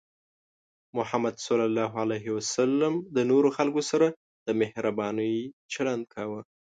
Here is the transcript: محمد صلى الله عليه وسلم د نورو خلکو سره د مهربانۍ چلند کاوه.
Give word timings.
محمد 0.97 1.35
صلى 1.45 1.65
الله 1.69 1.91
عليه 2.03 2.25
وسلم 2.37 2.93
د 3.15 3.17
نورو 3.31 3.49
خلکو 3.57 3.81
سره 3.91 4.07
د 4.45 4.47
مهربانۍ 4.61 5.35
چلند 5.73 6.03
کاوه. 6.13 6.41